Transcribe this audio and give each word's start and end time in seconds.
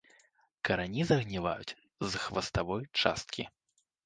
Карані 0.69 1.03
загніваюць 1.11 1.77
з 2.15 2.23
хваставой 2.25 2.83
часткі. 3.01 3.47